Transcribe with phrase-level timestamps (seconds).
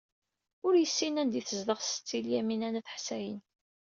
[0.65, 3.39] Ur yessin anda ay tezdeɣ Setti Lyamina n At Ḥsayen.